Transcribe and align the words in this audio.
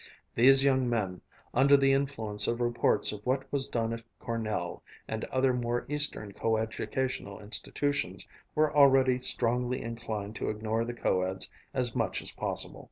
These 0.33 0.63
young 0.63 0.89
men, 0.89 1.21
under 1.53 1.77
the 1.77 1.93
influence 1.93 2.47
of 2.47 2.59
reports 2.59 3.11
of 3.11 3.23
what 3.23 3.43
was 3.53 3.67
done 3.67 3.93
at 3.93 4.01
Cornell 4.19 4.81
and 5.07 5.25
other 5.25 5.53
more 5.53 5.85
eastern 5.87 6.31
co 6.31 6.57
educational 6.57 7.39
institutions, 7.39 8.27
were 8.55 8.75
already 8.75 9.21
strongly 9.21 9.83
inclined 9.83 10.35
to 10.37 10.49
ignore 10.49 10.85
the 10.85 10.95
co 10.95 11.21
eds 11.21 11.51
as 11.71 11.95
much 11.95 12.19
as 12.23 12.31
possible. 12.31 12.79